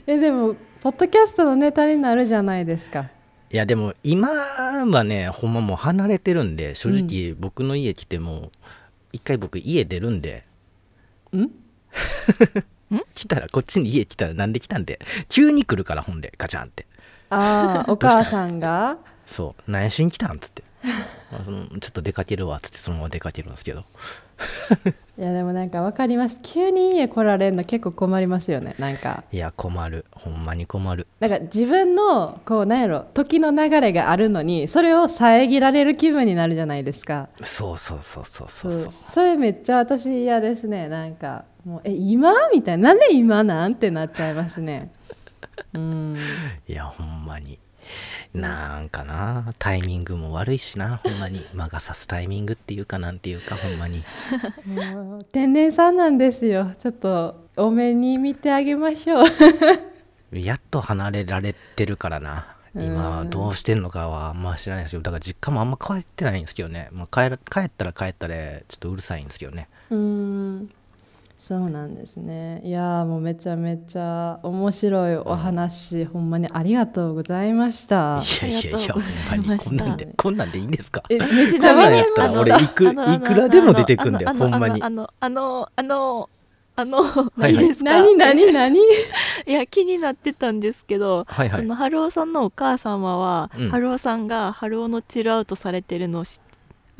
[0.06, 3.10] えでもポッドキャストのネタになるじゃないですか。
[3.50, 8.52] いやでも今はねほんまもう離れてるんで正直僕の家来ても
[9.12, 10.44] 一回僕家出るんで。
[11.36, 11.61] ん？
[13.14, 14.98] 来たらこっちに家来たらなんで来たんで。
[15.28, 16.86] 急に来るからほんでガチャンって。
[17.30, 18.98] ああ お母さんが？
[19.26, 19.70] そう。
[19.70, 20.62] 何しに来たんっつって。
[21.30, 23.84] まあそのちょっと出かけるわっつってそのまま出かけるんですけど。
[25.18, 26.40] いやでもなんかわかります。
[26.42, 29.24] 急に家来られるの結構困りますよねなんか。
[29.30, 30.04] いや困る。
[30.10, 31.06] ほんまに困る。
[31.20, 37.28] なんか自分のこうなんやろ時の流れがあるのにそれを遮られる気分になるじゃないですか。
[37.42, 38.82] そうそうそうそうそそうう。
[38.82, 42.32] そうそれめっちゃ私嫌ですねなんかもうえ今？
[42.50, 42.88] みたいな。
[42.90, 43.74] なんで今なん？
[43.74, 44.92] てなっちゃいますね。
[45.74, 46.16] うん。
[46.68, 47.58] いやほんまに。
[48.34, 49.54] なんかな。
[49.58, 51.00] タイミングも悪いしな。
[51.02, 51.44] ほんまに。
[51.54, 54.02] 魔が差すタイミングっていうかなんていうかほんまに。
[54.66, 56.72] もう天然さんなんですよ。
[56.78, 59.24] ちょっと多めに見てあげましょう。
[60.36, 62.56] やっと離れられてるからな。
[62.74, 69.68] 今はどうしてんのかはあんま知らないですよだから実家もあんま帰ってないんですけどね、まあ、帰ら帰ったら帰ったでちょっとうるさいんですよね。
[69.90, 70.70] うん
[71.42, 72.60] そうなんですね。
[72.62, 78.22] いやーもうめちゃめちゃ面白いお話、ほんまにありがとうございました。
[78.46, 81.02] いやいやいやほんありがとうござまにこんなんでこんなんでいいんですか？
[81.08, 82.94] えめっちちゃなみに笑いましあの俺いくい
[83.26, 84.80] くらでも出てくんだよほんまに。
[84.80, 86.30] あのあのあの
[86.76, 87.54] あのはいはい。
[87.54, 87.90] 何ですか？
[87.90, 88.78] 何何何？
[89.44, 91.60] いや気になってたんですけど、はいはい。
[91.62, 93.68] その春雄さんのお母様は、うん。
[93.70, 96.40] 春雄さんが春雄のチルアウトされてるのをし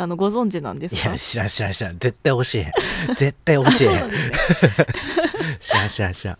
[0.02, 1.08] あのご存知なんですか？
[1.10, 1.98] いや知らん知らん知らん。
[1.98, 2.72] 絶対教えへん。
[3.16, 4.10] 絶対教えへん。
[5.60, 6.38] 知らん知らん知らん。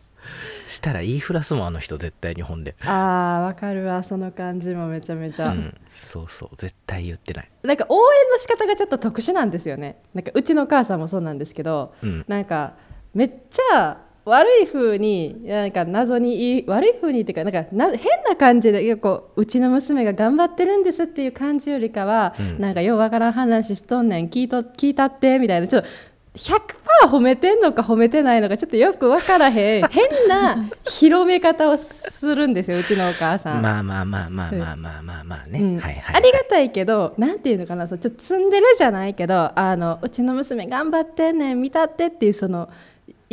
[0.66, 2.74] したら言いふらすもんあの人絶対日本で。
[2.82, 7.50] あーわかるわその感じもめちゃめちゃ、うんそうそう絶対言ってない。
[7.62, 10.00] なんか応援の仕方がちょっと特殊なんですよね。
[10.14, 12.24] なんかうちのお母さんもそうなんですけどうん。
[12.26, 12.74] なんか
[13.14, 22.60] めっちゃ悪い風になんか謎に悪い風にっていうかなんかな変な感じで結構うちの娘が頑張ってるんですっていう感じよりかは、うん。
[22.60, 25.66] なんかようわからん話しとんねん聞いと聞いたってみたいな。
[25.66, 25.88] ちょっと
[26.34, 29.82] 100%褒めてんのか褒めてないのかちょっとよく分からへん。
[29.90, 33.62] 変な広め方をするんですようちのお母さん。
[33.62, 35.78] まあまあまあまあまあまあまあまあね、うん。
[35.80, 36.16] はいはい。
[36.16, 42.70] ありがたいけどなんていうのかなそうちょっとツンデレじゃないけどあのうちの娘頑張ってんねん見たってっていうその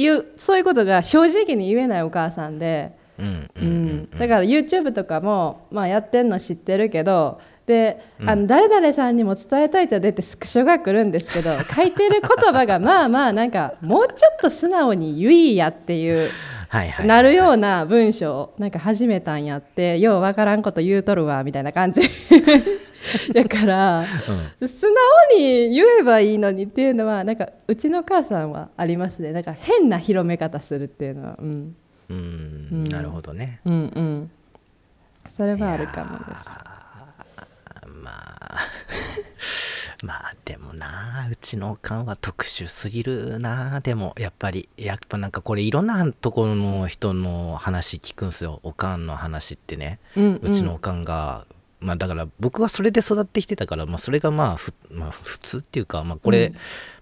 [0.02, 16.30] いうそういうことが正直に言えないお母さんで、うんだから YouTube とかも、まあ、やってんの知ってるけどで、あの誰々さんにも伝えたいと出てスクショが来るんですけど 書いてる言葉がまあまあなんかもうちょっと素直に言いやっていう。
[17.04, 22.02] なるような文章をなんか始めたんやってようわからんこと言うとるわみたいな感じ
[23.34, 24.00] やから
[24.62, 24.68] うん。
[24.68, 29.32] 素直に言えばいいのにっていうのはなんかうちの母さんはありますね。
[29.32, 31.36] なんか変な広め方するっていうのは。
[31.40, 31.76] うん。
[32.10, 32.84] ううん。
[32.86, 33.62] んなるほどね。
[33.66, 34.32] うんうん。
[35.36, 36.46] それはあるかもです。
[38.04, 38.58] まあ。
[40.02, 43.82] まあでもなうちのおかんは特殊すぎるな。
[43.82, 48.62] でもやっぱりやっぱなんかこれいろんなところの人の話聞くんすよ。
[48.64, 50.00] おかんの話ってね。
[50.16, 50.40] うん。
[50.42, 51.46] うちのおかんが、
[51.80, 56.56] まあだから僕はそれで育ってきてたから、まあ、それがまあふ、まあ、普通っていうか、まあ、これ、うん。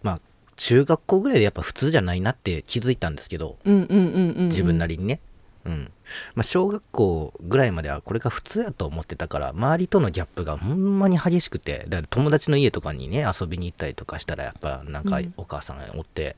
[0.04, 0.22] まあ
[0.58, 5.20] 中学校ぐらいでやっぱ普通じゃないなって気づいたんですけどうんうんうんうん自分なりにね、
[5.66, 5.92] うん。
[6.34, 15.34] まあ、小学校ぐらいまではこれが普通やと思ってたから周りとのギャップがほんまに激しくてだから友達の家とかにね遊びに行ったりとかしたらやっぱなんかうん。
[15.38, 16.36] お母さんがおって、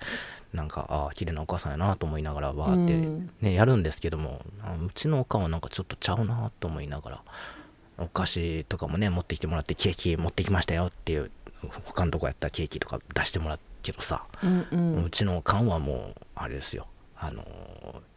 [0.53, 3.29] なんかああ綺麗なお母さんやなと思いながらわーってうん。
[3.39, 7.21] ね、やるんですけどもあうちのおかんはなんかちょっとちゃうなと思いながら
[7.99, 11.31] お菓子とかもね持ってきてもらってケーキ持ってきましたよっていう
[11.85, 15.03] 他のとこやったらケーキとか出してもらうけどさ、うんうん。
[15.05, 16.87] うちのおかんはもうあれですよ。
[17.17, 17.43] あの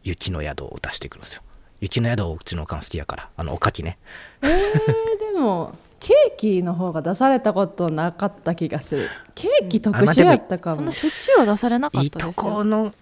[0.03, 1.41] 雪の宿を出してくるんですよ。
[1.81, 3.29] 雪の宿をうちのおかん好きやから。
[3.35, 3.97] あのおかきね。
[4.41, 9.09] えー、でもケーキの方が出されたことなかった気がする。
[9.35, 10.75] ケーキ特殊やったかも。
[10.77, 12.43] そんなしょっちゅうは出されなかっいいとたですよ。
[12.43, 12.93] この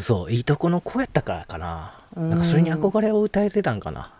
[0.00, 2.00] そういいとこの子やったからかな。
[2.16, 2.30] うん。
[2.30, 4.13] なんかそれに憧れを歌えてたんかな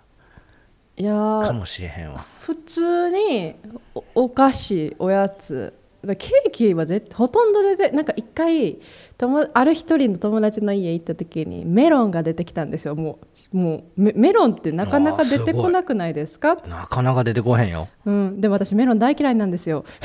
[0.96, 2.24] いやーかもしれへんわ。
[2.40, 3.54] 普通に
[3.94, 5.74] おお菓子おやつ。
[6.04, 8.78] だケーキは絶ほとんど出てなんか一回
[9.16, 12.94] 友ある一人の友達の家行った時にメロンが出てきたんですよ。
[12.94, 13.18] も
[13.54, 16.56] うもうメメロンってなかなか出てこなくないですか？
[16.68, 17.88] なかなか出てこへんよ。
[18.04, 19.86] うん、でも私メロン大嫌いなんですよ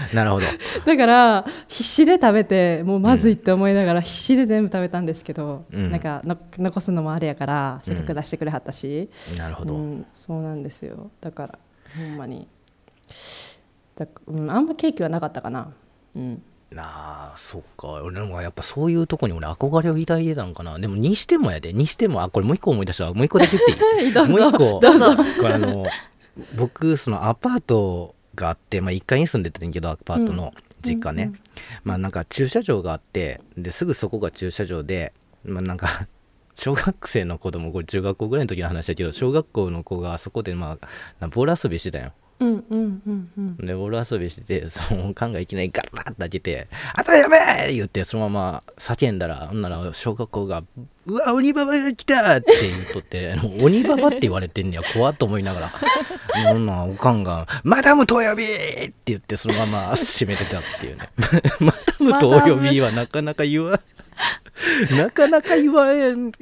[0.14, 0.46] なるほど。
[0.86, 5.90] だから必死で食べてもうまずいって思いながら必死で全部食べたんですけど、うん。
[5.90, 11.10] なんかの残すのもあれやからせっかく出してくれはったし、なるほど、うん、そうなんですよ。
[11.20, 11.58] だから
[11.96, 12.46] ほんまに。
[13.96, 15.72] だ、うん、あんまケーキはなかったかな、
[16.14, 17.88] うん、なあそっか。
[17.88, 20.78] 俺もやっぱそういうとこに俺憧れを抱いてたんかな。
[20.78, 21.72] でもにしてもやで。
[21.72, 23.14] にしてもあこれもう一個思い出したわ。
[23.14, 24.12] もう一個だけ言っていい？
[24.30, 24.80] もう一個。
[24.80, 25.16] どうぞ。
[25.40, 25.84] これあの
[26.56, 31.32] 僕そのアパートがあって、まあ、1階に住んでたんやけどアパートの実家ね、
[31.84, 35.12] まあなんか駐車場があってですぐそこが駐車場で
[35.44, 36.08] まあなんか
[36.54, 40.78] 小学生の子供これ中学校ぐらいの時の話だけど小学校の子がそこでま
[41.20, 47.36] あボール遊びしてたようんうんうんうんでボール遊びしてて そのおかんがいきなりガラッと開けて「あたらやめ
[47.68, 50.62] え!」言ってそのまま叫んだらほんなら小学校が
[51.06, 55.72] 「うわ鬼ババが来た!」って言っとって「鬼ババって言われてんねや怖っと思いながら
[56.50, 61.08] ほんならおかんが「マダムと呼び!」って言ってそのまま閉めてたっていうね
[61.60, 63.80] マダムと呼びはなかなか言わ
[64.96, 66.32] なかなか言わえん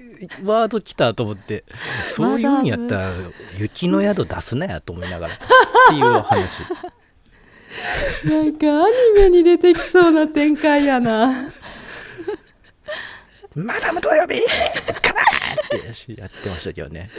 [0.44, 1.64] ワード来たと思って
[2.12, 3.12] そういうんやったら
[3.58, 5.38] 雪の宿出すなやと思いながら っ
[5.90, 6.62] ていう話。
[8.24, 11.52] なんかアニメに出てきそうな展開やな。
[13.54, 14.40] マダムと呼び
[15.02, 17.10] カラーってやってましたけどね。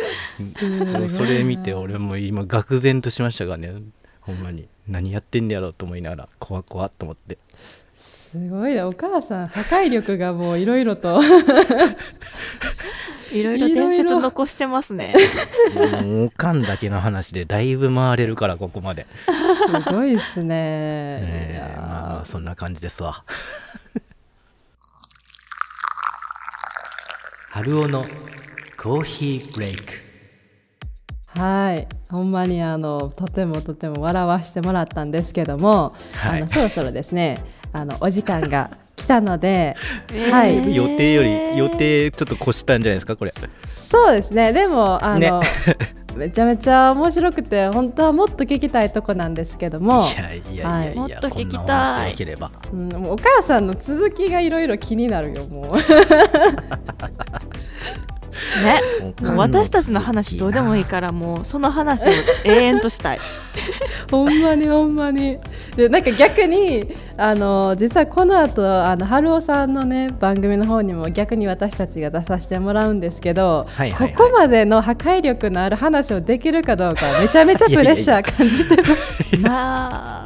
[1.10, 3.74] それ見て俺も今愕然としましたからね。
[4.22, 4.68] ほんまに。
[4.88, 7.38] 何やってんねやろうと思いながら怖怖っと思って
[8.00, 8.88] すごいな。
[8.88, 11.20] お母さん破壊力がもういろいろと。
[13.34, 15.14] いろいろ伝説残してますね。
[15.76, 19.06] もうおかんだけの話でだいぶ回れるからここまで、
[19.68, 20.56] すごいっすね。
[20.56, 21.82] えーいやー。
[21.82, 23.24] まあまあそんな感じですわ。
[27.52, 28.06] 春尾の
[28.78, 29.84] コーヒーブレイク。
[31.36, 31.88] はい。
[32.10, 36.42] ほんまにあのとてもとても笑わしてもらったんですけども、はい。
[36.42, 39.76] あのそろそろですねあのお時間が来たので、
[40.32, 40.56] はい。
[40.56, 43.34] えー予定より予定ちょっと越したんじゃないですかこれ。
[43.64, 44.54] そうですね。
[44.54, 45.48] でもあの、ね。
[46.16, 52.16] めちゃめちゃ面白くて本当はもっと聞きたいとこなんですけども、いやいやいやいや、もっと聞きたい。
[52.74, 55.68] うん、もうお母さんの続きがいろいろ気になるよもう。
[58.64, 58.82] ね。
[59.22, 62.12] もう私たちの話どうでもいいからもうその話を
[62.44, 63.20] 永遠としたい。
[64.12, 65.38] ほんまにほんまに。
[65.76, 74.14] でなんか逆にあの実はこの後あの春尾さんのね番組の方にも逆に私たちが出させてもらうんですけど、はいはいはい。
[74.16, 79.42] ここまでの破壊力のある話をできるかどうかめちゃめちゃプレッシャー感じてます。
[79.42, 80.26] な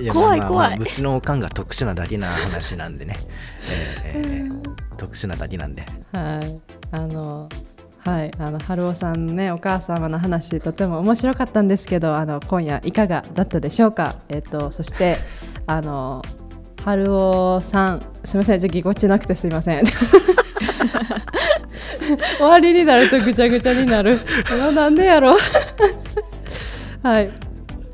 [0.00, 0.78] いや怖いまあまあまあ怖い。
[0.78, 3.16] うちのおかんが特殊なだけな話なんでね、
[4.14, 4.62] えーえー
[5.02, 5.84] 特殊なだけなんで。
[6.12, 6.60] はい、
[6.92, 7.48] あの、
[8.04, 14.16] はい、あの春尾さんのね、お母様の話、とても面白かったんですけど、あの今夜いかがだったでしょうか？
[14.28, 15.16] えっと、そして、
[15.66, 16.22] あの。
[16.84, 19.84] 春尾さん、すみません、じゃ、ぎこちなくてすみません。
[22.38, 24.18] 終わりになるとぐちゃぐちゃになる。
[24.58, 25.38] ななんでやろう。
[27.06, 27.30] はい。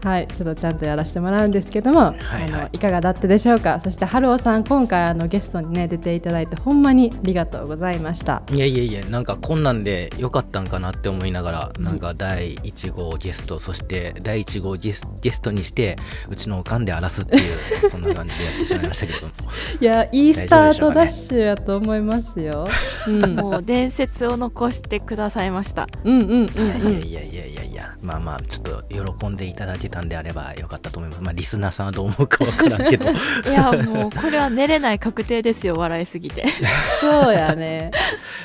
[0.03, 2.53] はい、ちょっとちゃんとやらせてもらうんですけども、はいはい。
[2.53, 3.81] あのいかがだったでしょうか？
[3.83, 8.43] そして春尾さん今回あのゲストにね出ていただいてほんまにありがとうございました。
[8.53, 15.97] いやいやいやなんかこんなんでよかったんかなって思いながらなんか第1号ゲストそして第1号ゲスゲストにして
[16.29, 17.59] うちのおかんで荒らすっていう
[17.91, 19.33] そんな感じでやってしまいましたけども。
[19.81, 22.69] いやいいスタートダッシュやと思いますよ、
[23.09, 25.89] うん、もう伝説を残してくださいました。
[26.05, 27.03] うんうんうん。
[27.05, 27.68] いやいやいやいやいや
[28.03, 31.23] まあまあちょっと喜んでいただけたんであればよかったと思います。
[31.23, 33.11] まあリスナーさんはどう思うかわからんけど。
[33.11, 33.15] い
[33.53, 36.45] やもうこれは寝れない確定ですよ笑いすぎて。
[37.01, 37.91] そうやね。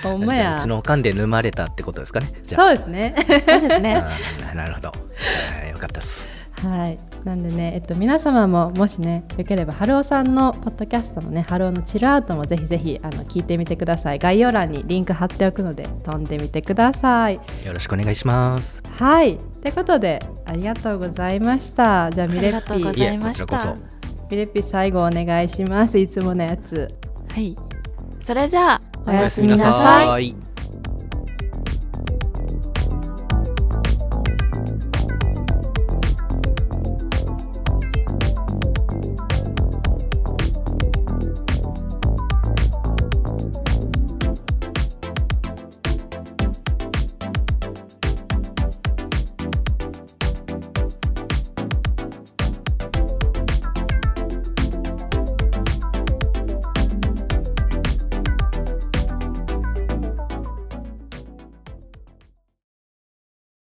[0.02, 0.56] ほんまや。
[0.56, 2.32] うちのおかんで沼れたってことですかね。
[2.44, 2.68] じゃあ。
[2.68, 3.16] そうですね。
[3.18, 4.04] そうですね
[4.54, 4.96] なるほど、は
[5.68, 6.28] いよかったです。
[6.62, 14.20] はいなんでね、えっと、皆様ももしねよければ春尾さんのポッドキャストのね春尾のチルアウトもぜひぜひあの聞いてみてください。
[14.20, 17.36] 概要欄にリンク貼っておくので飛んでみてください。
[17.36, 18.84] よろしくお願いします。
[18.90, 19.36] はい。
[19.36, 22.12] ってことでありがとうございました。
[22.12, 23.14] じゃあミレッありがとうピー
[24.30, 25.98] ミレッピー最後お願いします。
[25.98, 26.94] いつものやつ。
[27.34, 27.56] はい。
[28.20, 30.53] それじゃあおおややすみなすみなさい